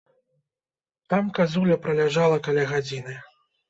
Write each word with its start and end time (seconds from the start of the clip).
Там 1.13 1.31
казуля 1.41 1.79
праляжала 1.87 2.43
каля 2.51 2.69
гадзіны. 2.77 3.21